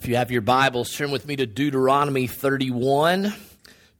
[0.00, 3.34] If you have your Bibles, turn with me to Deuteronomy 31.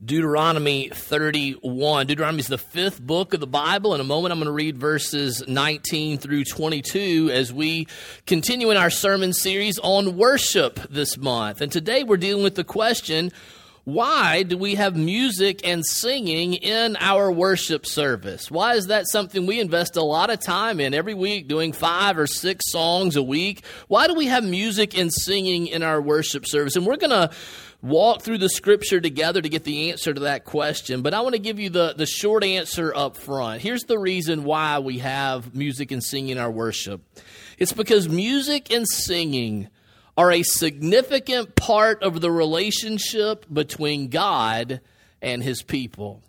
[0.03, 2.07] Deuteronomy 31.
[2.07, 3.95] Deuteronomy is the fifth book of the Bible.
[3.95, 7.87] In a moment, I'm going to read verses 19 through 22 as we
[8.25, 11.61] continue in our sermon series on worship this month.
[11.61, 13.31] And today we're dealing with the question
[13.85, 18.51] why do we have music and singing in our worship service?
[18.51, 22.19] Why is that something we invest a lot of time in every week, doing five
[22.19, 23.65] or six songs a week?
[23.89, 26.77] Why do we have music and singing in our worship service?
[26.77, 27.31] And we're going to
[27.83, 31.03] walk through the scripture together to get the answer to that question.
[31.03, 33.63] But I want to give you the, the short answer up front.
[33.63, 37.01] Here's the reason why we have music and singing in our worship
[37.59, 39.69] it's because music and singing
[40.21, 44.83] are a significant part of the relationship between God
[45.23, 46.21] and his people.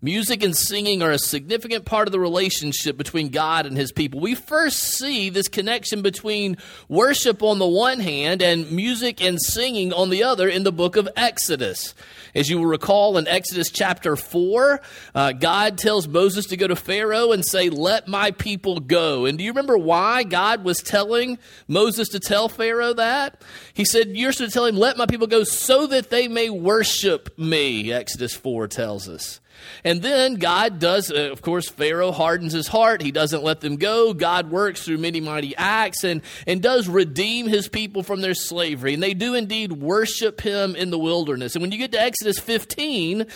[0.00, 4.20] Music and singing are a significant part of the relationship between God and his people.
[4.20, 6.56] We first see this connection between
[6.88, 10.94] worship on the one hand and music and singing on the other in the book
[10.94, 11.96] of Exodus.
[12.32, 14.80] As you will recall in Exodus chapter 4,
[15.16, 19.24] uh, God tells Moses to go to Pharaoh and say, Let my people go.
[19.24, 23.42] And do you remember why God was telling Moses to tell Pharaoh that?
[23.74, 27.36] He said, You're to tell him, Let my people go so that they may worship
[27.36, 29.40] me, Exodus 4 tells us.
[29.84, 33.02] And then God does, uh, of course, Pharaoh hardens his heart.
[33.02, 34.12] He doesn't let them go.
[34.12, 38.94] God works through many mighty acts and, and does redeem his people from their slavery.
[38.94, 41.54] And they do indeed worship him in the wilderness.
[41.54, 43.26] And when you get to Exodus 15,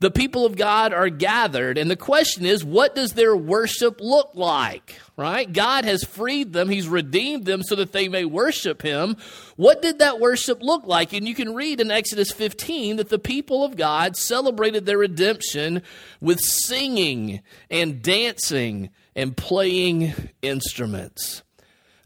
[0.00, 1.78] the people of God are gathered.
[1.78, 4.98] And the question is, what does their worship look like?
[5.22, 5.50] Right?
[5.50, 9.16] God has freed them, He's redeemed them so that they may worship Him.
[9.56, 11.12] What did that worship look like?
[11.12, 15.82] And you can read in Exodus 15 that the people of God celebrated their redemption
[16.20, 20.12] with singing and dancing and playing
[20.42, 21.42] instruments.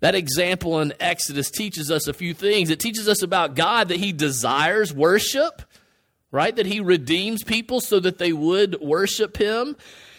[0.01, 2.69] That example in Exodus teaches us a few things.
[2.69, 5.63] It teaches us about God that He desires worship,
[6.31, 6.55] right?
[6.55, 9.75] That He redeems people so that they would worship Him.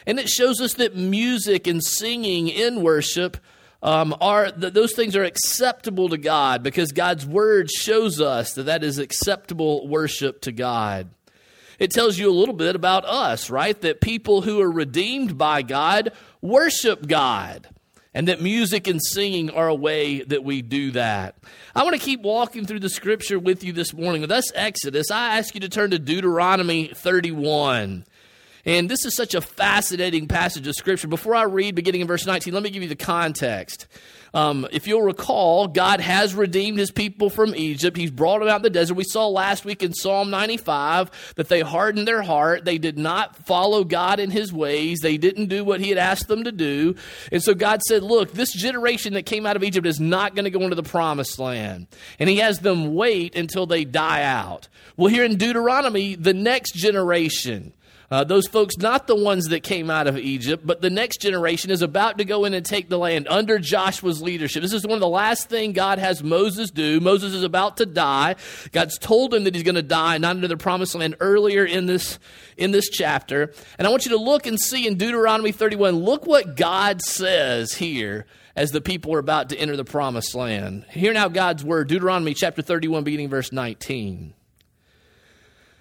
[0.07, 3.37] And it shows us that music and singing in worship
[3.83, 8.63] um, are that those things are acceptable to God because God's word shows us that
[8.63, 11.09] that is acceptable worship to God.
[11.77, 13.79] It tells you a little bit about us, right?
[13.81, 17.67] That people who are redeemed by God worship God
[18.13, 21.35] and that music and singing are a way that we do that.
[21.75, 24.25] I want to keep walking through the scripture with you this morning.
[24.25, 25.11] That's Exodus.
[25.11, 28.05] I ask you to turn to Deuteronomy 31.
[28.67, 31.07] And this is such a fascinating passage of Scripture.
[31.07, 33.87] Before I read, beginning in verse 19, let me give you the context.
[34.33, 37.95] Um, if you'll recall, God has redeemed his people from Egypt.
[37.95, 38.95] He's brought them out in the desert.
[38.95, 42.65] We saw last week in Psalm 95 that they hardened their heart.
[42.65, 44.99] They did not follow God in his ways.
[45.01, 46.95] They didn't do what he had asked them to do.
[47.31, 50.43] And so God said, Look, this generation that came out of Egypt is not going
[50.43, 51.87] to go into the promised land.
[52.19, 54.67] And he has them wait until they die out.
[54.97, 57.71] Well, here in Deuteronomy, the next generation,
[58.09, 61.71] uh, those folks, not the ones that came out of Egypt, but the next generation
[61.71, 64.61] is about to go in and take the land under Joshua's leadership.
[64.61, 67.01] This is one of the last thing God has Moses do.
[67.01, 68.35] Moses is about to die.
[68.71, 71.85] God's told him that he's going to die, not into the promised land earlier in
[71.85, 72.17] this
[72.55, 73.53] in this chapter.
[73.77, 75.97] And I want you to look and see in Deuteronomy 31.
[75.97, 78.25] Look what God says here
[78.55, 80.85] as the people are about to enter the promised land.
[80.89, 84.33] Hear now God's word, Deuteronomy chapter 31, beginning verse 19.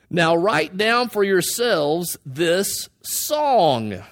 [0.08, 4.02] Now write down for yourselves this song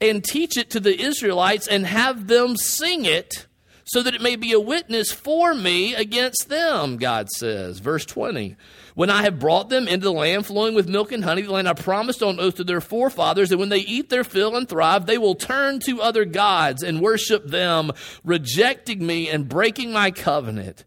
[0.00, 3.46] and teach it to the Israelites and have them sing it
[3.84, 7.78] so that it may be a witness for me against them, God says.
[7.78, 8.56] Verse 20.
[8.94, 11.68] When I have brought them into the land flowing with milk and honey, the land
[11.68, 15.06] I promised on oath to their forefathers, that when they eat their fill and thrive,
[15.06, 17.92] they will turn to other gods and worship them,
[18.24, 20.84] rejecting me and breaking my covenant.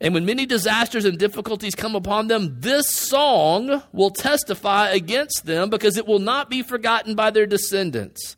[0.00, 5.70] And when many disasters and difficulties come upon them, this song will testify against them
[5.70, 8.36] because it will not be forgotten by their descendants.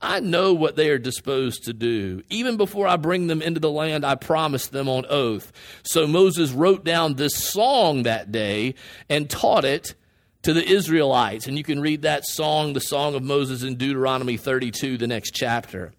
[0.00, 2.22] I know what they are disposed to do.
[2.28, 5.52] Even before I bring them into the land I promised them on oath.
[5.84, 8.74] So Moses wrote down this song that day
[9.08, 9.94] and taught it
[10.42, 11.46] to the Israelites.
[11.46, 15.32] And you can read that song, the Song of Moses, in Deuteronomy 32, the next
[15.34, 15.92] chapter.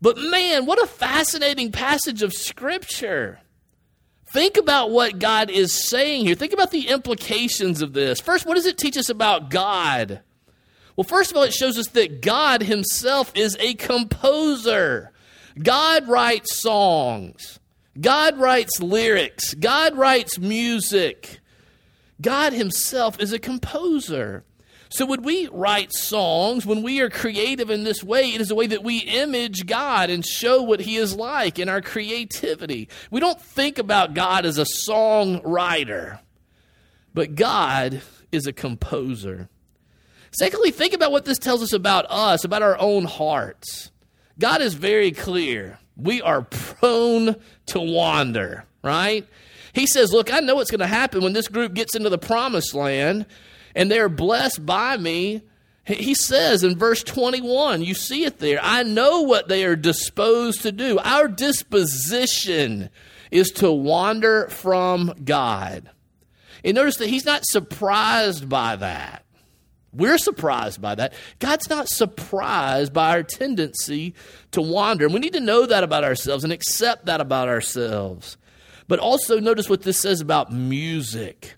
[0.00, 3.38] But man, what a fascinating passage of Scripture.
[4.32, 6.34] Think about what God is saying here.
[6.34, 8.18] Think about the implications of this.
[8.18, 10.20] First, what does it teach us about God?
[10.96, 15.12] Well, first of all, it shows us that God Himself is a composer.
[15.62, 17.60] God writes songs,
[18.00, 21.40] God writes lyrics, God writes music.
[22.22, 24.44] God Himself is a composer.
[24.92, 28.54] So, when we write songs, when we are creative in this way, it is a
[28.54, 32.90] way that we image God and show what He is like in our creativity.
[33.10, 36.20] We don't think about God as a songwriter,
[37.14, 38.02] but God
[38.32, 39.48] is a composer.
[40.30, 43.90] Secondly, think about what this tells us about us, about our own hearts.
[44.38, 45.78] God is very clear.
[45.96, 47.36] We are prone
[47.66, 49.26] to wander, right?
[49.72, 52.18] He says, Look, I know what's going to happen when this group gets into the
[52.18, 53.24] promised land
[53.74, 55.42] and they're blessed by me.
[55.84, 58.60] He says in verse 21, you see it there.
[58.62, 60.98] I know what they are disposed to do.
[60.98, 62.88] Our disposition
[63.32, 65.90] is to wander from God.
[66.64, 69.24] And notice that he's not surprised by that.
[69.92, 71.12] We're surprised by that.
[71.38, 74.14] God's not surprised by our tendency
[74.52, 75.04] to wander.
[75.04, 78.38] And we need to know that about ourselves and accept that about ourselves.
[78.88, 81.56] But also notice what this says about music.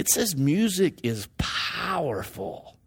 [0.00, 2.78] It says music is powerful.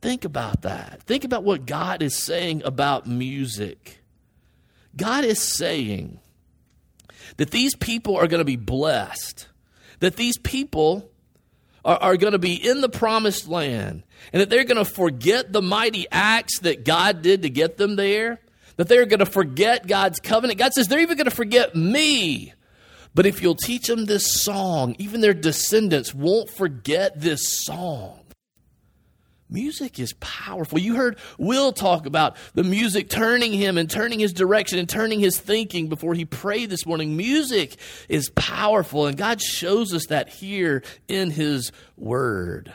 [0.00, 1.02] Think about that.
[1.02, 4.02] Think about what God is saying about music.
[4.96, 6.20] God is saying
[7.36, 9.46] that these people are going to be blessed,
[10.00, 11.10] that these people
[11.84, 14.02] are, are going to be in the promised land,
[14.32, 17.96] and that they're going to forget the mighty acts that God did to get them
[17.96, 18.40] there,
[18.76, 20.58] that they're going to forget God's covenant.
[20.58, 22.54] God says they're even going to forget me
[23.14, 28.18] but if you'll teach them this song, even their descendants won't forget this song.
[29.52, 30.78] Music is powerful.
[30.78, 35.20] You heard Will talk about the music turning him and turning his direction and turning
[35.20, 37.18] his thinking before he prayed this morning.
[37.18, 37.76] Music
[38.08, 42.72] is powerful, and God shows us that here in His Word.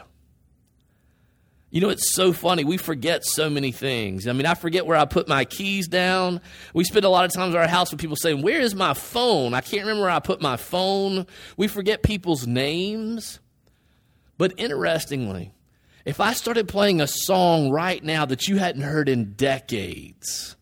[1.70, 2.64] You know, it's so funny.
[2.64, 4.26] We forget so many things.
[4.28, 6.40] I mean, I forget where I put my keys down.
[6.74, 8.94] We spend a lot of times at our house with people saying, Where is my
[8.94, 9.54] phone?
[9.54, 11.28] I can't remember where I put my phone.
[11.58, 13.40] We forget people's names.
[14.38, 15.52] But interestingly,
[16.06, 20.56] if I started playing a song right now that you hadn't heard in decades,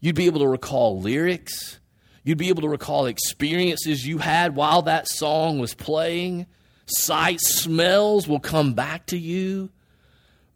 [0.00, 1.78] you'd be able to recall lyrics.
[2.22, 6.46] You'd be able to recall experiences you had while that song was playing.
[6.84, 9.70] Sights, smells will come back to you.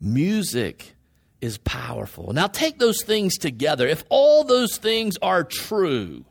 [0.02, 0.96] Music
[1.40, 2.32] is powerful.
[2.32, 3.86] Now, take those things together.
[3.86, 6.24] If all those things are true,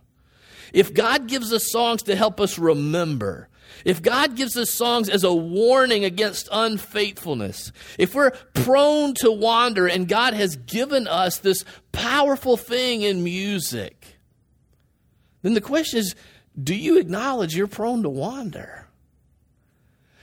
[0.73, 3.47] if God gives us songs to help us remember,
[3.85, 9.87] if God gives us songs as a warning against unfaithfulness, if we're prone to wander
[9.87, 11.63] and God has given us this
[11.93, 14.17] powerful thing in music,
[15.43, 16.15] then the question is
[16.61, 18.87] do you acknowledge you're prone to wander?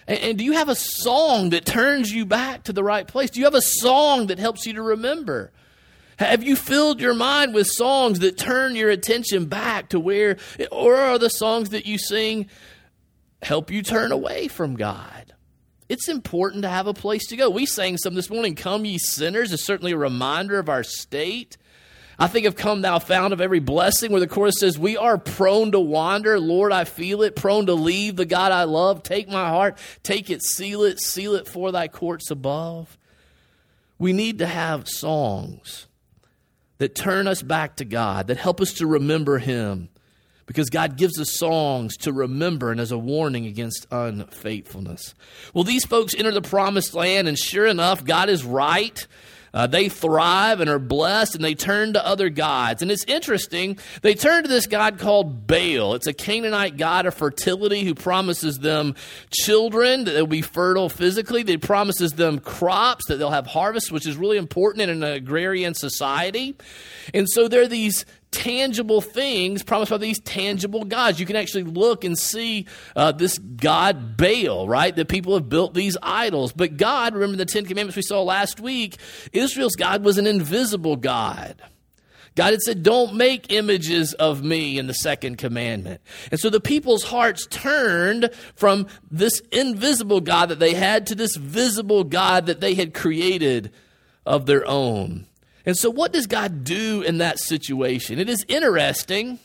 [0.09, 3.31] And, and do you have a song that turns you back to the right place?
[3.31, 5.53] Do you have a song that helps you to remember?
[6.19, 10.39] Have you filled your mind with songs that turn your attention back to where,
[10.73, 12.49] or are the songs that you sing
[13.41, 15.35] help you turn away from God?
[15.89, 17.49] It's important to have a place to go.
[17.49, 21.57] We sang some this morning, Come Ye Sinners, is certainly a reminder of our state.
[22.21, 25.19] I think of Come Thou Fount of Every Blessing, where the chorus says, We are
[25.19, 26.41] prone to wander.
[26.41, 27.37] Lord, I feel it.
[27.37, 29.05] Prone to leave the God I love.
[29.05, 32.99] Take my heart, take it, seal it, seal it for thy courts above.
[33.99, 35.87] We need to have songs
[36.79, 39.89] that turn us back to God, that help us to remember Him,
[40.47, 45.15] because God gives us songs to remember and as a warning against unfaithfulness.
[45.55, 49.07] Well, these folks enter the promised land, and sure enough, God is right.
[49.59, 52.81] Uh, they thrive and are blessed and they turn to other gods.
[52.81, 55.95] And it's interesting, they turn to this god called Baal.
[55.95, 58.95] It's a Canaanite god of fertility who promises them
[59.33, 61.43] children that they'll be fertile physically.
[61.43, 65.75] They promises them crops that they'll have harvest, which is really important in an agrarian
[65.75, 66.55] society.
[67.13, 71.19] And so there are these tangible things promised by these tangible gods.
[71.19, 74.95] You can actually look and see uh, this God Baal, right?
[74.95, 76.53] That people have built these idols.
[76.53, 78.99] But God, remember the Ten Commandments we saw last week,
[79.33, 81.61] Israel's God was an invisible God.
[82.39, 86.01] God had said, Don't make images of me in the second commandment.
[86.31, 91.35] And so the people's hearts turned from this invisible God that they had to this
[91.35, 93.73] visible God that they had created
[94.25, 95.27] of their own.
[95.69, 98.19] And so, what does God do in that situation?
[98.19, 99.39] It is interesting.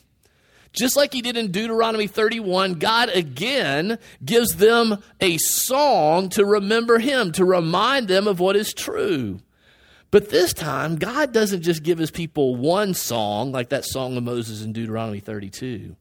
[0.72, 6.98] Just like he did in Deuteronomy 31, God again gives them a song to remember
[6.98, 9.40] him, to remind them of what is true.
[10.10, 14.24] But this time, God doesn't just give his people one song, like that song of
[14.24, 15.94] Moses in Deuteronomy 32.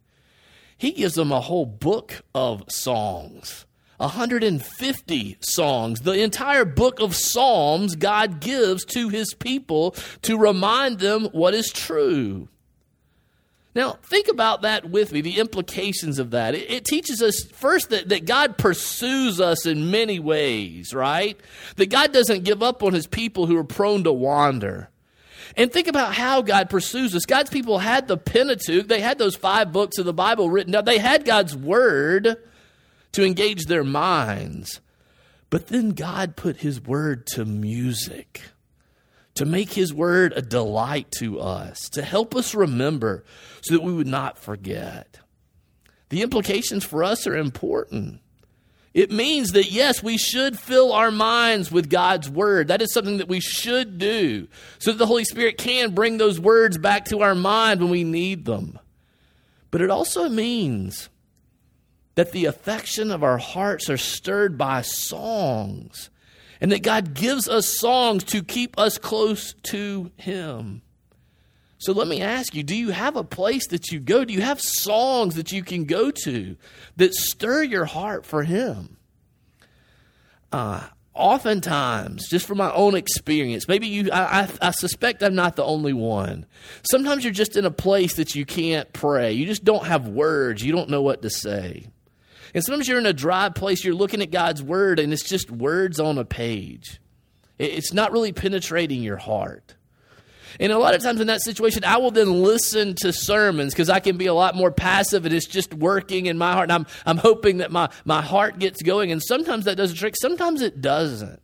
[0.77, 3.65] He gives them a whole book of songs.
[3.97, 6.01] 150 songs.
[6.01, 11.71] The entire book of Psalms God gives to his people to remind them what is
[11.71, 12.47] true.
[13.75, 16.53] Now, think about that with me, the implications of that.
[16.53, 21.39] It, it, teaches us first that, that God pursues us in many ways, right?
[21.77, 24.89] That God doesn't give up on his people who are prone to wander.
[25.57, 27.25] And think about how God pursues us.
[27.25, 30.85] God's people had the Pentateuch, they had those five books of the Bible written down,
[30.85, 32.37] they had God's word
[33.13, 34.81] to engage their minds.
[35.49, 38.41] But then God put his word to music
[39.35, 43.23] to make his word a delight to us, to help us remember
[43.61, 45.19] so that we would not forget.
[46.09, 48.19] The implications for us are important.
[48.93, 52.67] It means that, yes, we should fill our minds with God's Word.
[52.67, 56.39] That is something that we should do so that the Holy Spirit can bring those
[56.39, 58.77] words back to our mind when we need them.
[59.71, 61.09] But it also means
[62.15, 66.09] that the affection of our hearts are stirred by songs
[66.61, 70.81] and that God gives us songs to keep us close to Him.
[71.77, 74.23] So let me ask you do you have a place that you go?
[74.23, 76.55] Do you have songs that you can go to
[76.95, 78.95] that stir your heart for Him?
[80.51, 85.55] Uh, oftentimes, just from my own experience, maybe you, I, I, I, suspect I'm not
[85.55, 86.45] the only one.
[86.89, 89.33] Sometimes you're just in a place that you can't pray.
[89.33, 90.63] You just don't have words.
[90.63, 91.87] You don't know what to say.
[92.53, 95.49] And sometimes you're in a dry place, you're looking at God's word, and it's just
[95.49, 96.99] words on a page.
[97.57, 99.75] It's not really penetrating your heart.
[100.59, 103.89] And a lot of times in that situation, I will then listen to sermons because
[103.89, 106.69] I can be a lot more passive and it's just working in my heart.
[106.69, 109.11] And I'm, I'm hoping that my, my heart gets going.
[109.11, 111.39] And sometimes that does a trick, sometimes it doesn't.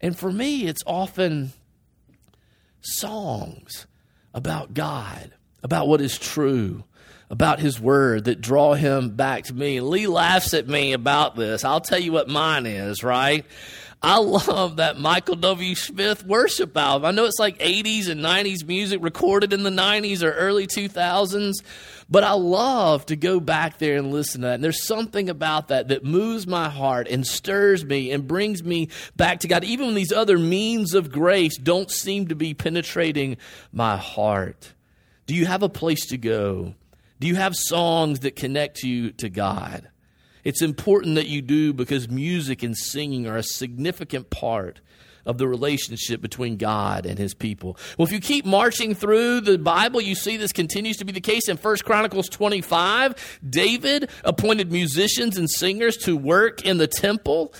[0.00, 1.52] And for me, it's often
[2.80, 3.86] songs
[4.34, 6.84] about God, about what is true,
[7.30, 9.80] about his word that draw him back to me.
[9.80, 11.64] Lee laughs at me about this.
[11.64, 13.44] I'll tell you what mine is, right?
[14.02, 15.74] I love that Michael W.
[15.74, 17.06] Smith worship album.
[17.06, 21.54] I know it's like 80s and 90s music recorded in the 90s or early 2000s,
[22.08, 24.54] but I love to go back there and listen to that.
[24.56, 28.90] And there's something about that that moves my heart and stirs me and brings me
[29.16, 33.38] back to God, even when these other means of grace don't seem to be penetrating
[33.72, 34.74] my heart.
[35.26, 36.74] Do you have a place to go?
[37.18, 39.88] Do you have songs that connect you to God?
[40.44, 44.80] It's important that you do because music and singing are a significant part
[45.24, 47.76] of the relationship between God and his people.
[47.98, 51.20] Well, if you keep marching through the Bible, you see this continues to be the
[51.20, 53.40] case in 1 Chronicles 25.
[53.48, 57.52] David appointed musicians and singers to work in the temple.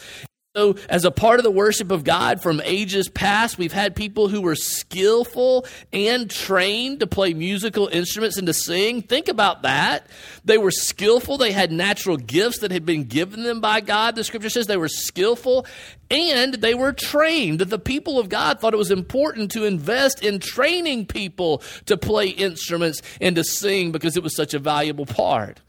[0.57, 4.29] So, as a part of the worship of God from ages past, we've had people
[4.29, 9.03] who were skillful and trained to play musical instruments and to sing.
[9.03, 10.07] Think about that.
[10.47, 14.15] They were skillful, they had natural gifts that had been given them by God.
[14.15, 15.67] The scripture says they were skillful
[16.11, 17.61] and they were trained.
[17.61, 22.29] The people of God thought it was important to invest in training people to play
[22.29, 25.61] instruments and to sing because it was such a valuable part.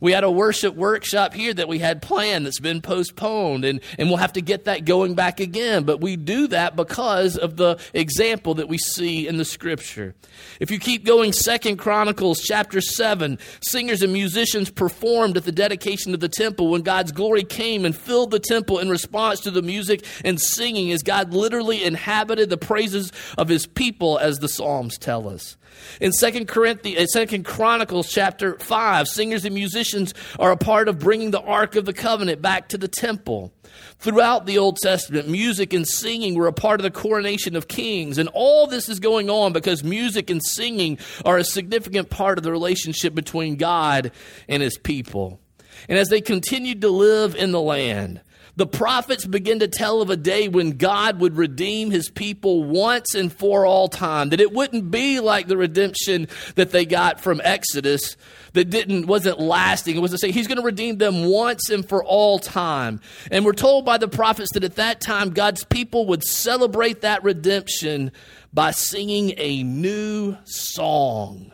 [0.00, 4.08] We had a worship workshop here that we had planned that's been postponed, and, and
[4.08, 5.84] we'll have to get that going back again.
[5.84, 10.14] But we do that because of the example that we see in the scripture.
[10.60, 16.14] If you keep going, Second Chronicles chapter 7, singers and musicians performed at the dedication
[16.14, 19.62] of the temple when God's glory came and filled the temple in response to the
[19.62, 24.98] music and singing as God literally inhabited the praises of his people, as the Psalms
[24.98, 25.56] tell us.
[26.00, 31.30] In Second Corinthians, Second Chronicles chapter 5, singers and musicians are a part of bringing
[31.30, 33.52] the Ark of the Covenant back to the temple.
[33.98, 38.18] Throughout the Old Testament, music and singing were a part of the coronation of kings.
[38.18, 42.44] And all this is going on because music and singing are a significant part of
[42.44, 44.12] the relationship between God
[44.48, 45.40] and his people.
[45.88, 48.20] And as they continued to live in the land,
[48.56, 53.14] the prophets begin to tell of a day when God would redeem his people once
[53.14, 54.30] and for all time.
[54.30, 58.16] That it wouldn't be like the redemption that they got from Exodus
[58.54, 59.96] that didn't wasn't lasting.
[59.96, 63.00] It was to say he's going to redeem them once and for all time.
[63.30, 67.22] And we're told by the prophets that at that time God's people would celebrate that
[67.22, 68.10] redemption
[68.54, 71.52] by singing a new song.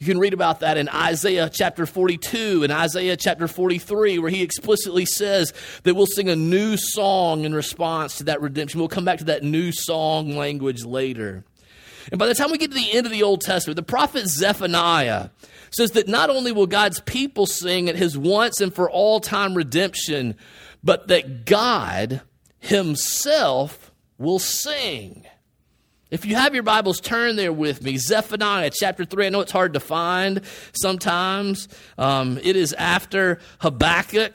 [0.00, 4.40] You can read about that in Isaiah chapter 42 and Isaiah chapter 43, where he
[4.40, 5.52] explicitly says
[5.82, 8.80] that we'll sing a new song in response to that redemption.
[8.80, 11.44] We'll come back to that new song language later.
[12.10, 14.26] And by the time we get to the end of the Old Testament, the prophet
[14.26, 15.28] Zephaniah
[15.70, 19.54] says that not only will God's people sing at his once and for all time
[19.54, 20.34] redemption,
[20.82, 22.22] but that God
[22.58, 25.26] himself will sing.
[26.10, 27.96] If you have your Bibles, turn there with me.
[27.96, 29.26] Zephaniah chapter 3.
[29.26, 30.40] I know it's hard to find
[30.72, 31.68] sometimes.
[31.98, 34.34] Um, it is after Habakkuk,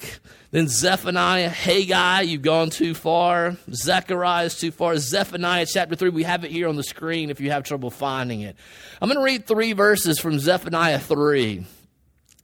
[0.51, 3.57] then Zephaniah, Haggai, you've gone too far.
[3.73, 4.95] Zechariah is too far.
[4.95, 8.39] Zephaniah chapter 3, we have it here on the screen if you have trouble finding
[8.39, 8.55] it.
[9.01, 11.65] I'm going to read three verses from Zephaniah 3.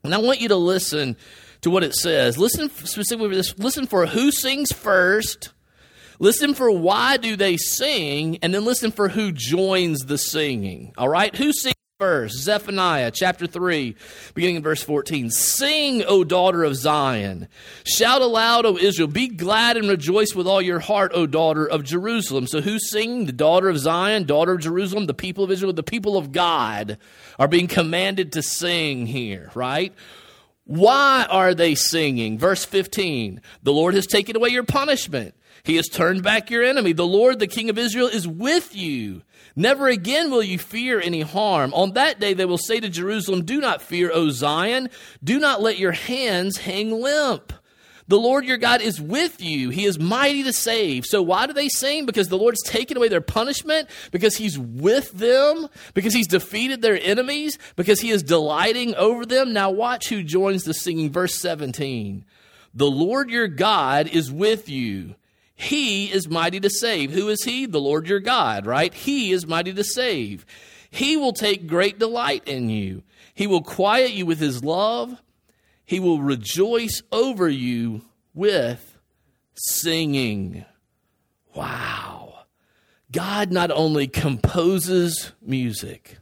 [0.04, 1.16] And I want you to listen
[1.62, 2.38] to what it says.
[2.38, 3.58] Listen specifically for this.
[3.58, 5.52] Listen for who sings first
[6.22, 10.94] Listen for why do they sing, and then listen for who joins the singing.
[10.96, 11.36] All right?
[11.36, 12.44] Who sings first?
[12.44, 13.96] Zephaniah chapter 3,
[14.36, 15.32] beginning in verse 14.
[15.32, 17.48] Sing, O daughter of Zion.
[17.86, 19.08] Shout aloud, O Israel.
[19.08, 22.46] Be glad and rejoice with all your heart, O daughter of Jerusalem.
[22.46, 23.26] So who's singing?
[23.26, 27.00] The daughter of Zion, daughter of Jerusalem, the people of Israel, the people of God
[27.40, 29.92] are being commanded to sing here, right?
[30.66, 32.38] Why are they singing?
[32.38, 35.34] Verse 15 The Lord has taken away your punishment.
[35.64, 36.94] He has turned back your enemy.
[36.94, 39.22] The Lord, the King of Israel, is with you.
[39.56, 41.74] Never again will you fear any harm.
[41.74, 44.90] On that day they will say to Jerusalem, Do not fear, O Zion.
[45.24, 47.54] Do not let your hands hang limp.
[48.08, 49.70] The Lord your God is with you.
[49.70, 51.06] He is mighty to save.
[51.06, 52.06] So why do they sing?
[52.06, 53.88] Because the Lord's taken away their punishment?
[54.12, 55.70] Because he's with them?
[55.94, 57.58] Because he's defeated their enemies?
[57.78, 59.54] Because he is delighting over them?
[59.54, 61.10] Now watch who joins the singing.
[61.10, 62.26] Verse 17.
[62.74, 65.16] The Lord your God is with you.
[65.62, 67.12] He is mighty to save.
[67.12, 67.68] Who is He?
[67.68, 68.92] The Lord your God, right?
[68.92, 70.44] He is mighty to save.
[70.90, 73.04] He will take great delight in you.
[73.36, 75.22] He will quiet you with His love.
[75.86, 78.02] He will rejoice over you
[78.34, 78.98] with
[79.54, 80.66] singing.
[81.54, 82.46] Wow.
[83.12, 86.18] God not only composes music,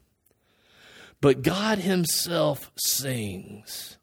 [1.22, 3.98] but God Himself sings.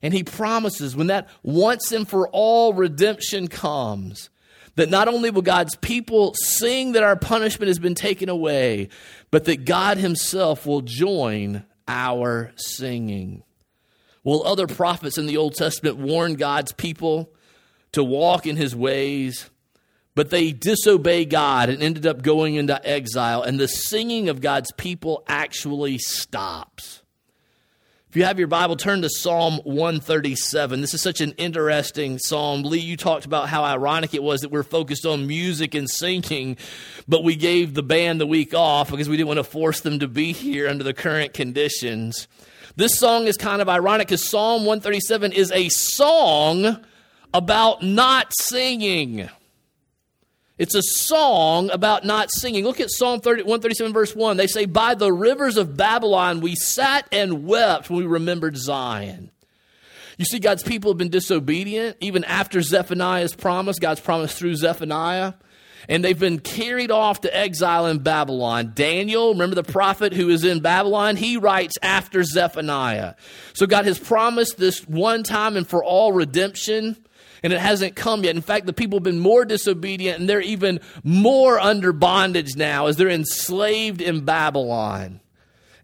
[0.00, 4.30] And He promises when that once and for all redemption comes,
[4.76, 8.88] that not only will God's people sing that our punishment has been taken away,
[9.30, 13.42] but that God Himself will join our singing.
[14.24, 17.32] Well, other prophets in the Old Testament warned God's people
[17.92, 19.50] to walk in His ways,
[20.14, 24.72] but they disobey God and ended up going into exile, and the singing of God's
[24.72, 27.01] people actually stops.
[28.12, 30.82] If you have your Bible, turn to Psalm 137.
[30.82, 32.62] This is such an interesting psalm.
[32.62, 36.58] Lee, you talked about how ironic it was that we're focused on music and singing,
[37.08, 39.98] but we gave the band the week off because we didn't want to force them
[40.00, 42.28] to be here under the current conditions.
[42.76, 46.84] This song is kind of ironic because Psalm 137 is a song
[47.32, 49.30] about not singing.
[50.58, 52.64] It's a song about not singing.
[52.64, 54.36] Look at Psalm 30, 137, verse 1.
[54.36, 59.30] They say, By the rivers of Babylon we sat and wept when we remembered Zion.
[60.18, 65.34] You see, God's people have been disobedient, even after Zephaniah's promise, God's promise through Zephaniah.
[65.88, 68.72] And they've been carried off to exile in Babylon.
[68.74, 71.16] Daniel, remember the prophet who is in Babylon?
[71.16, 73.14] He writes after Zephaniah.
[73.54, 76.96] So God has promised this one time and for all redemption
[77.42, 78.36] and it hasn't come yet.
[78.36, 82.86] In fact, the people have been more disobedient and they're even more under bondage now
[82.86, 85.20] as they're enslaved in Babylon.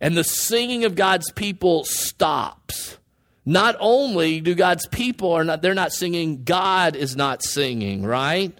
[0.00, 2.98] And the singing of God's people stops.
[3.44, 8.56] Not only do God's people are not they're not singing, God is not singing, right?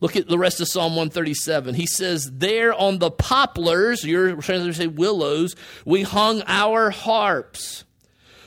[0.00, 1.74] Look at the rest of Psalm 137.
[1.74, 7.83] He says, There on the poplars, your translation say willows, we hung our harps.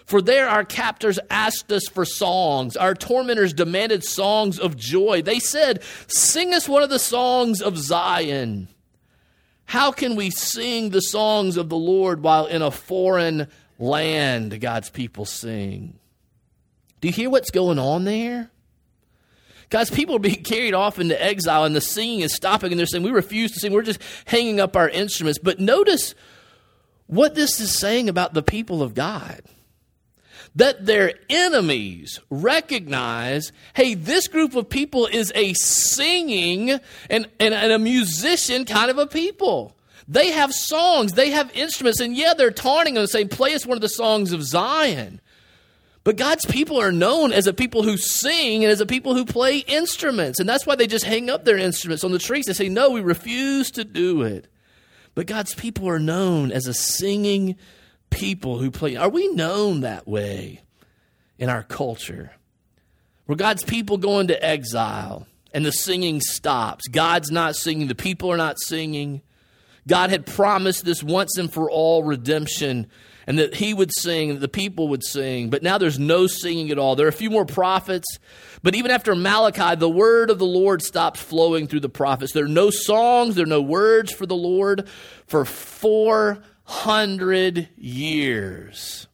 [0.07, 2.77] For there our captors asked us for songs.
[2.77, 5.21] Our tormentors demanded songs of joy.
[5.21, 8.69] They said, Sing us one of the songs of Zion.
[9.65, 14.61] How can we sing the songs of the Lord while in a foreign land?
[14.61, 15.99] God's people sing.
[17.01, 18.49] Do you hear what's going on there?
[19.69, 22.85] God's people are being carried off into exile and the singing is stopping and they're
[22.85, 23.73] saying, We refuse to sing.
[23.73, 25.37] We're just hanging up our instruments.
[25.37, 26.15] But notice
[27.07, 29.41] what this is saying about the people of God
[30.57, 36.71] that their enemies recognize hey, this group of people is a singing
[37.09, 39.75] and, and, and, a musician kind of a people.
[40.07, 43.65] They have songs, they have instruments, and yeah, they're taunting them and saying, play us
[43.65, 45.21] one of the songs of Zion.
[46.03, 49.25] But God's people are known as a people who sing and as a people who
[49.25, 50.39] play instruments.
[50.39, 52.45] And that's why they just hang up their instruments on the trees.
[52.45, 54.47] They say, no, we refuse to do it.
[55.13, 57.57] But God's people are known as a singing
[58.09, 58.95] people who play.
[58.95, 60.61] Are we known that way
[61.37, 62.31] in our culture?
[63.25, 66.87] Where God's people go into exile and the singing stops.
[66.87, 69.21] God's not singing, the people are not singing.
[69.87, 72.87] God had promised this once and for all redemption
[73.25, 75.49] and that he would sing, that the people would sing.
[75.49, 76.95] But now there's no singing at all.
[76.95, 78.07] There are a few more prophets,
[78.63, 82.31] but even after Malachi, the word of the Lord stops flowing through the prophets.
[82.31, 84.87] There are no songs, there are no words for the Lord
[85.27, 85.43] for
[86.67, 89.07] 400 years.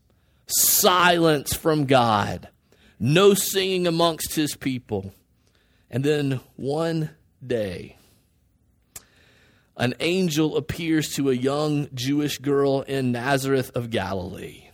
[0.47, 2.49] Silence from God,
[2.99, 5.13] no singing amongst his people.
[5.89, 7.11] And then one
[7.45, 7.97] day,
[9.77, 14.69] an angel appears to a young Jewish girl in Nazareth of Galilee.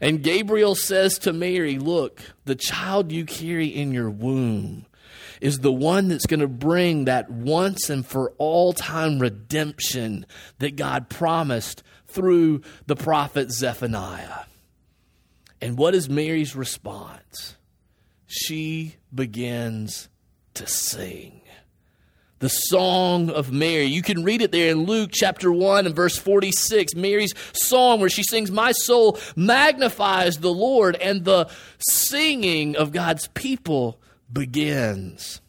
[0.00, 4.86] And Gabriel says to Mary, Look, the child you carry in your womb
[5.42, 10.24] is the one that's going to bring that once and for all time redemption
[10.60, 14.44] that God promised through the prophet Zephaniah.
[15.60, 17.56] And what is Mary's response?
[18.26, 20.08] She begins
[20.54, 21.42] to sing
[22.42, 23.84] the song of Mary.
[23.84, 26.96] You can read it there in Luke chapter 1 and verse 46.
[26.96, 33.28] Mary's song where she sings, My soul magnifies the Lord, and the singing of God's
[33.28, 34.00] people
[34.32, 35.40] begins.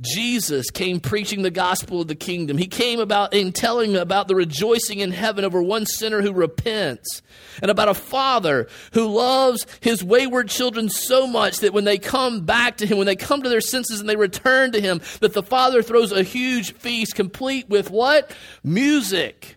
[0.00, 2.56] Jesus came preaching the gospel of the kingdom.
[2.56, 7.20] He came about in telling about the rejoicing in heaven over one sinner who repents
[7.60, 12.46] and about a father who loves his wayward children so much that when they come
[12.46, 15.34] back to him, when they come to their senses and they return to him, that
[15.34, 18.34] the father throws a huge feast complete with what?
[18.64, 19.56] Music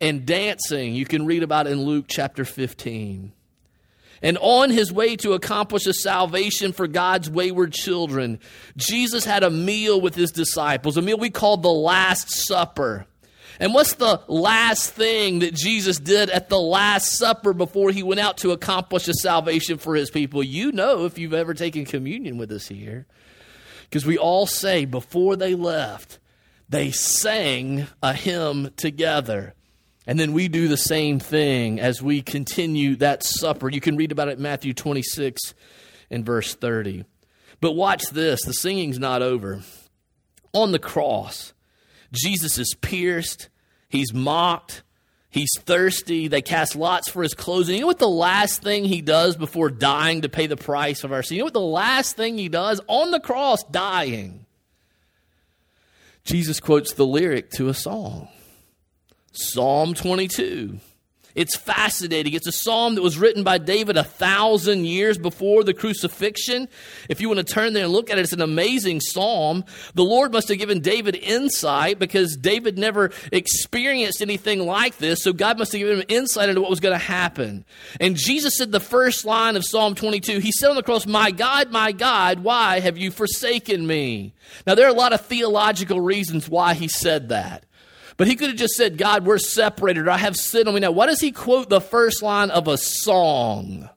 [0.00, 0.94] and dancing.
[0.94, 3.32] You can read about in Luke chapter 15.
[4.22, 8.38] And on his way to accomplish a salvation for God's wayward children,
[8.76, 13.06] Jesus had a meal with his disciples, a meal we call the Last Supper.
[13.58, 18.20] And what's the last thing that Jesus did at the Last Supper before he went
[18.20, 20.42] out to accomplish a salvation for his people?
[20.42, 23.06] You know if you've ever taken communion with us here.
[23.84, 26.18] Because we all say before they left,
[26.68, 29.54] they sang a hymn together.
[30.06, 33.70] And then we do the same thing as we continue that supper.
[33.70, 35.54] You can read about it in Matthew 26
[36.10, 37.04] and verse 30.
[37.60, 39.62] But watch this the singing's not over.
[40.52, 41.52] On the cross,
[42.12, 43.48] Jesus is pierced,
[43.88, 44.82] he's mocked,
[45.30, 46.28] he's thirsty.
[46.28, 47.68] They cast lots for his clothes.
[47.68, 51.04] And you know what the last thing he does before dying to pay the price
[51.04, 51.36] of our sin?
[51.36, 54.44] You know what the last thing he does on the cross, dying?
[56.24, 58.28] Jesus quotes the lyric to a song.
[59.32, 60.78] Psalm 22.
[61.34, 62.34] It's fascinating.
[62.34, 66.68] It's a psalm that was written by David a thousand years before the crucifixion.
[67.08, 69.64] If you want to turn there and look at it, it's an amazing psalm.
[69.94, 75.22] The Lord must have given David insight because David never experienced anything like this.
[75.22, 77.64] So God must have given him insight into what was going to happen.
[77.98, 81.30] And Jesus said the first line of Psalm 22, He said on the cross, My
[81.30, 84.34] God, my God, why have you forsaken me?
[84.66, 87.64] Now, there are a lot of theological reasons why he said that.
[88.22, 90.92] But he could have just said, God, we're separated, I have sin on me now.
[90.92, 93.90] Why does he quote the first line of a song?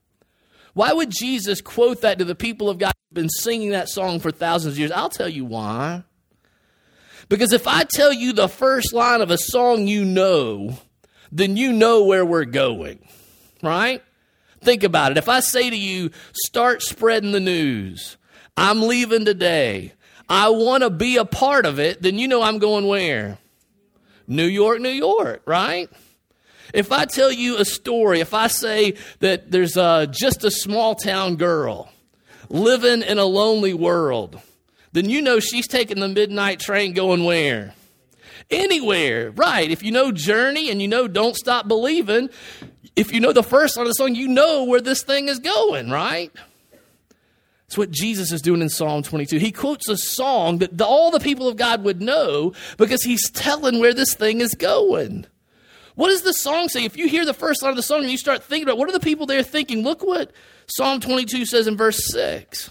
[0.74, 4.20] Why would Jesus quote that to the people of God who've been singing that song
[4.20, 4.90] for thousands of years?
[4.90, 6.06] I'll tell you why.
[7.30, 10.76] Because if I tell you the first line of a song you know,
[11.32, 13.08] then you know where we're going,
[13.62, 14.02] right?
[14.62, 15.20] Think about it.
[15.20, 18.18] If I say to you, start spreading the news,
[18.58, 19.94] I'm leaving today,
[20.28, 23.38] I want to be a part of it, then you know I'm going where?
[24.28, 25.90] New York, New York, right?
[26.74, 30.96] If I tell you a story, if I say that there's uh, just a small
[30.96, 31.90] town girl
[32.50, 34.40] living in a lonely world,
[34.92, 37.74] then you know she's taking the midnight train going where?
[38.50, 39.70] Anywhere, right?
[39.70, 42.30] If you know Journey and you know Don't Stop Believing,
[42.96, 45.40] if you know the first line of the song, you know where this thing is
[45.40, 46.32] going, right?
[47.68, 49.38] It's what Jesus is doing in Psalm 22.
[49.38, 53.30] He quotes a song that the, all the people of God would know because he's
[53.32, 55.26] telling where this thing is going.
[55.96, 56.84] What does the song say?
[56.84, 58.90] If you hear the first line of the song and you start thinking about what
[58.90, 60.32] are the people there thinking, look what
[60.68, 62.70] Psalm 22 says in verse 6.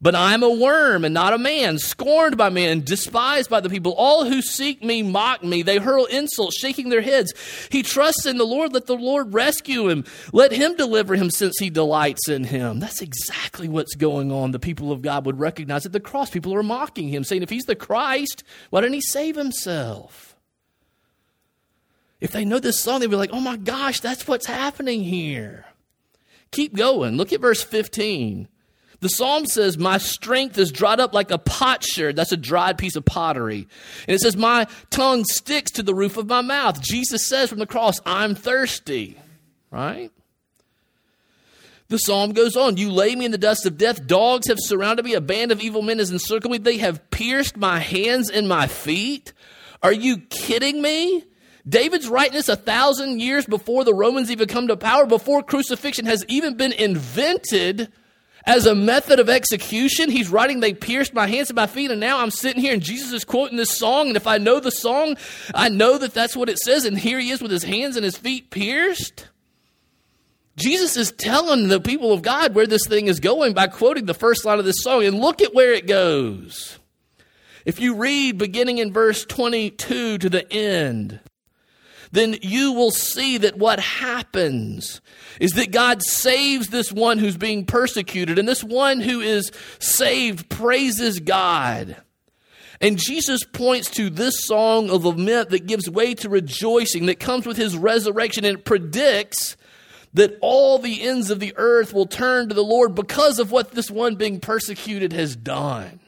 [0.00, 3.70] But I am a worm and not a man, scorned by men, despised by the
[3.70, 3.92] people.
[3.92, 5.62] All who seek me mock me.
[5.62, 7.32] They hurl insults, shaking their heads.
[7.70, 8.72] He trusts in the Lord.
[8.72, 10.04] Let the Lord rescue him.
[10.32, 12.80] Let him deliver him since he delights in him.
[12.80, 14.50] That's exactly what's going on.
[14.50, 16.30] The people of God would recognize at the cross.
[16.30, 20.36] People are mocking him, saying, if he's the Christ, why didn't he save himself?
[22.20, 25.66] If they know this song, they'd be like, oh my gosh, that's what's happening here.
[26.52, 27.16] Keep going.
[27.16, 28.48] Look at verse 15.
[29.04, 32.16] The psalm says, My strength is dried up like a potsherd.
[32.16, 33.68] That's a dried piece of pottery.
[34.08, 36.80] And it says, My tongue sticks to the roof of my mouth.
[36.80, 39.18] Jesus says from the cross, I'm thirsty.
[39.70, 40.10] Right?
[41.88, 44.06] The psalm goes on You lay me in the dust of death.
[44.06, 45.12] Dogs have surrounded me.
[45.12, 46.56] A band of evil men has encircled me.
[46.56, 49.34] They have pierced my hands and my feet.
[49.82, 51.24] Are you kidding me?
[51.68, 56.06] David's writing this a thousand years before the Romans even come to power, before crucifixion
[56.06, 57.92] has even been invented
[58.46, 60.10] as a method of execution.
[60.10, 62.82] He's writing, They pierced my hands and my feet, and now I'm sitting here and
[62.82, 64.08] Jesus is quoting this song.
[64.08, 65.16] And if I know the song,
[65.54, 66.84] I know that that's what it says.
[66.84, 69.28] And here he is with his hands and his feet pierced.
[70.56, 74.14] Jesus is telling the people of God where this thing is going by quoting the
[74.14, 75.04] first line of this song.
[75.04, 76.78] And look at where it goes.
[77.64, 81.20] If you read beginning in verse 22 to the end,
[82.14, 85.00] then you will see that what happens
[85.40, 90.48] is that God saves this one who's being persecuted, and this one who is saved
[90.48, 91.96] praises God.
[92.80, 97.46] And Jesus points to this song of lament that gives way to rejoicing that comes
[97.46, 99.56] with his resurrection and it predicts
[100.12, 103.72] that all the ends of the earth will turn to the Lord because of what
[103.72, 105.98] this one being persecuted has done.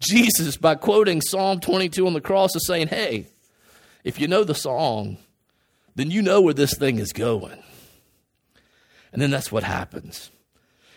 [0.00, 3.26] Jesus, by quoting Psalm 22 on the cross, is saying, Hey,
[4.04, 5.18] if you know the song,
[5.94, 7.62] then you know where this thing is going.
[9.12, 10.30] And then that's what happens.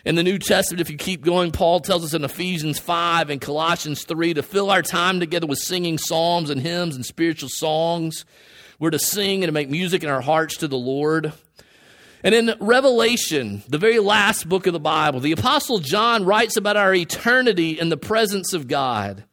[0.04, 3.40] In the New Testament, if you keep going, Paul tells us in Ephesians 5 and
[3.40, 8.24] Colossians 3 to fill our time together with singing psalms and hymns and spiritual songs.
[8.80, 11.32] We're to sing and to make music in our hearts to the Lord.
[12.24, 16.76] And in Revelation, the very last book of the Bible, the Apostle John writes about
[16.76, 19.24] our eternity in the presence of God.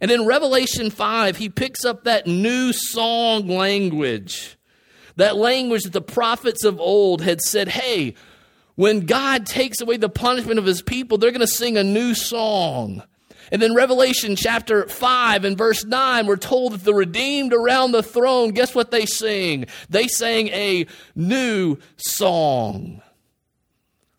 [0.00, 4.56] And in Revelation 5, he picks up that new song language,
[5.16, 8.14] that language that the prophets of old had said, hey,
[8.74, 12.14] when God takes away the punishment of his people, they're going to sing a new
[12.14, 13.02] song.
[13.50, 18.02] And then Revelation chapter 5 and verse 9, we're told that the redeemed around the
[18.02, 19.66] throne, guess what they sing?
[19.88, 23.02] They sang a new song.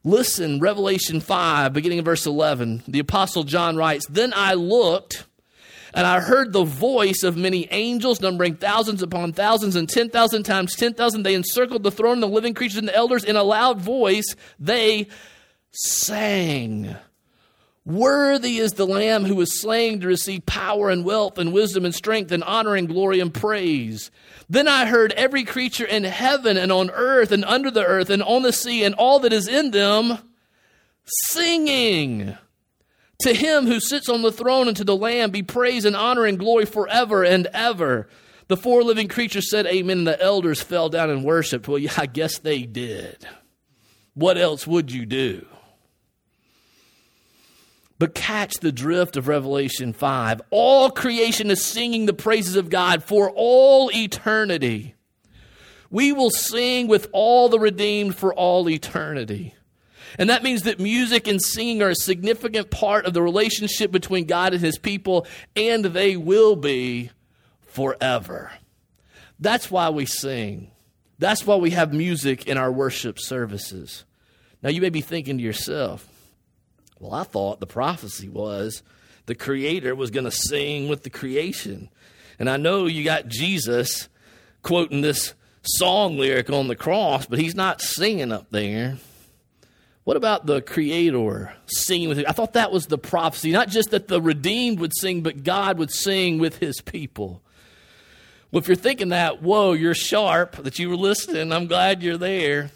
[0.03, 5.25] Listen, Revelation 5, beginning in verse 11, the Apostle John writes, Then I looked
[5.97, 10.75] and I heard the voice of many angels, numbering thousands upon thousands and 10,000 times
[10.75, 11.23] 10,000.
[11.23, 13.23] They encircled the throne, the living creatures, and the elders.
[13.23, 15.07] In a loud voice, they
[15.71, 16.95] sang.
[17.83, 21.95] Worthy is the Lamb who was slain to receive power and wealth and wisdom and
[21.95, 24.12] strength and honor and glory and praise.
[24.47, 28.21] Then I heard every creature in heaven and on earth and under the earth and
[28.21, 30.19] on the sea and all that is in them
[31.05, 32.38] singing.
[33.19, 36.25] To him who sits on the throne and to the Lamb be praise and honor
[36.25, 38.08] and glory forever and ever.
[38.47, 40.03] The four living creatures said, Amen.
[40.03, 41.67] The elders fell down and worshiped.
[41.67, 43.27] Well, yeah, I guess they did.
[44.13, 45.45] What else would you do?
[47.99, 50.41] But catch the drift of Revelation 5.
[50.51, 54.93] All creation is singing the praises of God for all eternity.
[55.89, 59.56] We will sing with all the redeemed for all eternity.
[60.17, 64.25] And that means that music and singing are a significant part of the relationship between
[64.25, 67.11] God and his people, and they will be
[67.65, 68.51] forever.
[69.39, 70.71] That's why we sing.
[71.19, 74.05] That's why we have music in our worship services.
[74.61, 76.07] Now, you may be thinking to yourself,
[76.99, 78.81] well, I thought the prophecy was
[79.27, 81.89] the Creator was going to sing with the creation.
[82.39, 84.09] And I know you got Jesus
[84.63, 88.97] quoting this song lyric on the cross, but he's not singing up there.
[90.07, 92.23] What about the Creator singing with you?
[92.25, 95.77] I thought that was the prophecy, not just that the redeemed would sing, but God
[95.79, 97.41] would sing with his people.
[98.49, 101.51] Well, if you're thinking that, whoa, you're sharp that you were listening.
[101.51, 102.71] I'm glad you're there.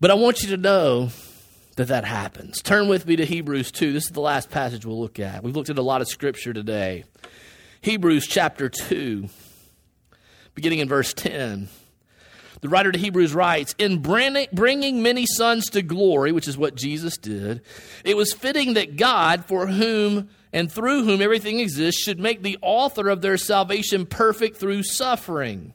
[0.00, 1.08] But I want you to know
[1.76, 2.60] that that happens.
[2.60, 3.94] Turn with me to Hebrews 2.
[3.94, 5.42] This is the last passage we'll look at.
[5.42, 7.04] We've looked at a lot of scripture today.
[7.80, 9.30] Hebrews chapter 2,
[10.54, 11.68] beginning in verse 10.
[12.60, 17.16] The writer to Hebrews writes In bringing many sons to glory, which is what Jesus
[17.16, 17.62] did,
[18.04, 22.58] it was fitting that God, for whom and through whom everything exists, should make the
[22.62, 25.74] author of their salvation perfect through suffering.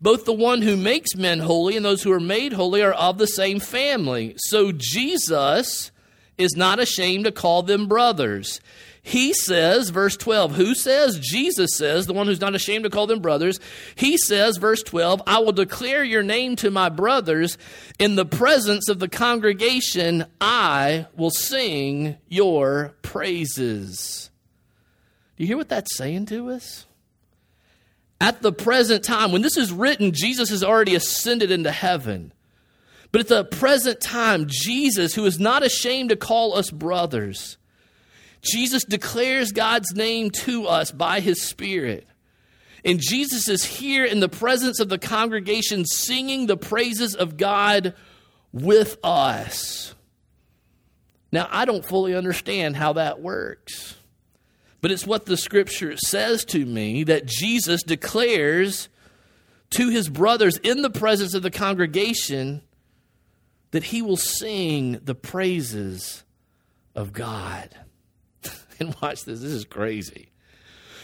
[0.00, 3.18] Both the one who makes men holy and those who are made holy are of
[3.18, 4.34] the same family.
[4.36, 5.92] So Jesus
[6.36, 8.60] is not ashamed to call them brothers.
[9.04, 11.18] He says, verse 12, who says?
[11.18, 13.58] Jesus says, the one who's not ashamed to call them brothers.
[13.96, 17.58] He says, verse 12, I will declare your name to my brothers.
[17.98, 24.30] In the presence of the congregation, I will sing your praises.
[25.36, 26.86] Do you hear what that's saying to us?
[28.20, 32.32] At the present time, when this is written, Jesus has already ascended into heaven.
[33.10, 37.58] But at the present time, Jesus, who is not ashamed to call us brothers,
[38.42, 42.06] Jesus declares God's name to us by his Spirit.
[42.84, 47.94] And Jesus is here in the presence of the congregation singing the praises of God
[48.52, 49.94] with us.
[51.30, 53.94] Now, I don't fully understand how that works.
[54.82, 58.88] but it's what the scripture says to me that Jesus declares
[59.70, 62.60] to his brothers in the presence of the congregation
[63.70, 66.24] that he will sing the praises
[66.94, 67.70] of God.
[69.02, 70.28] watch this, this is crazy.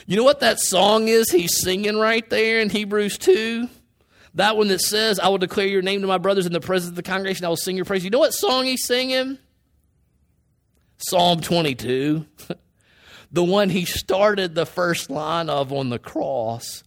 [0.07, 3.69] You know what that song is he's singing right there in Hebrews 2?
[4.35, 6.91] That one that says, I will declare your name to my brothers in the presence
[6.91, 8.05] of the congregation, I will sing your praise.
[8.05, 9.39] You know what song he's singing?
[10.97, 12.25] Psalm 22.
[13.33, 16.83] the one he started the first line of on the cross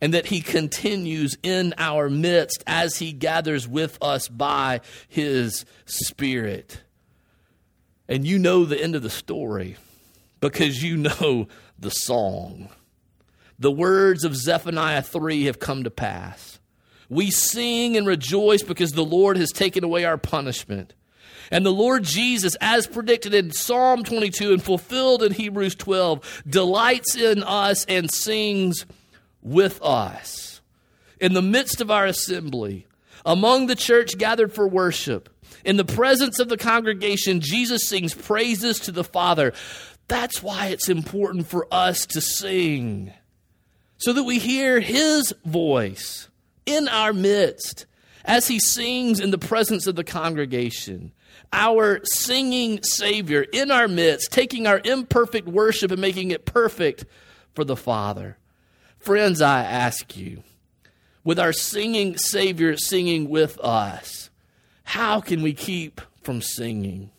[0.00, 6.80] and that he continues in our midst as he gathers with us by his spirit.
[8.08, 9.76] And you know the end of the story
[10.40, 11.48] because you know
[11.78, 12.68] the song.
[13.58, 16.58] The words of Zephaniah 3 have come to pass.
[17.08, 20.94] We sing and rejoice because the Lord has taken away our punishment.
[21.50, 27.16] And the Lord Jesus, as predicted in Psalm 22 and fulfilled in Hebrews 12, delights
[27.16, 28.86] in us and sings
[29.42, 30.60] with us.
[31.20, 32.86] In the midst of our assembly,
[33.26, 35.28] among the church gathered for worship,
[35.64, 39.52] in the presence of the congregation, Jesus sings praises to the Father.
[40.10, 43.12] That's why it's important for us to sing,
[43.98, 46.28] so that we hear His voice
[46.66, 47.86] in our midst
[48.24, 51.12] as He sings in the presence of the congregation.
[51.52, 57.04] Our singing Savior in our midst, taking our imperfect worship and making it perfect
[57.54, 58.36] for the Father.
[58.98, 60.42] Friends, I ask you,
[61.22, 64.30] with our singing Savior singing with us,
[64.82, 67.12] how can we keep from singing?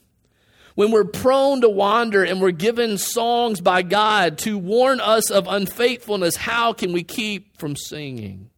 [0.82, 5.46] When we're prone to wander and we're given songs by God to warn us of
[5.48, 8.50] unfaithfulness, how can we keep from singing?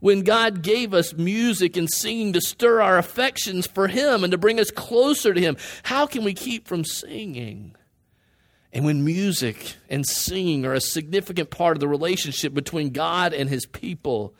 [0.00, 4.38] When God gave us music and singing to stir our affections for Him and to
[4.38, 7.76] bring us closer to Him, how can we keep from singing?
[8.72, 13.50] And when music and singing are a significant part of the relationship between God and
[13.50, 14.34] his people,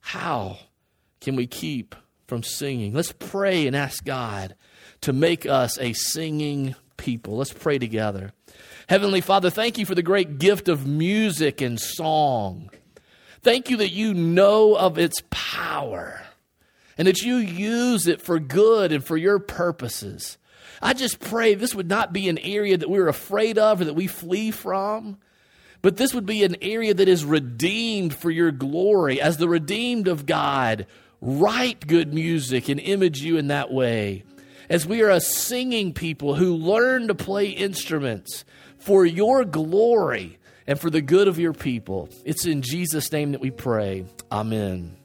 [0.00, 0.56] how
[1.20, 1.94] can we keep
[2.26, 2.94] from singing?
[2.94, 4.54] Let's pray and ask God
[5.04, 7.36] to make us a singing people.
[7.36, 8.32] Let's pray together.
[8.88, 12.70] Heavenly Father, thank you for the great gift of music and song.
[13.42, 16.22] Thank you that you know of its power
[16.96, 20.38] and that you use it for good and for your purposes.
[20.80, 23.94] I just pray this would not be an area that we're afraid of or that
[23.94, 25.18] we flee from,
[25.82, 29.20] but this would be an area that is redeemed for your glory.
[29.20, 30.86] As the redeemed of God,
[31.20, 34.24] write good music and image you in that way.
[34.74, 38.44] As we are a singing people who learn to play instruments
[38.76, 42.08] for your glory and for the good of your people.
[42.24, 44.04] It's in Jesus' name that we pray.
[44.32, 44.96] Amen.